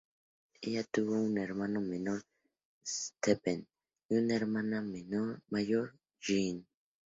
[0.63, 2.23] Ella tuvo un hermano menor,
[2.83, 3.67] Stephen,
[4.09, 4.83] y una hermana
[5.51, 6.65] mayor, Jean.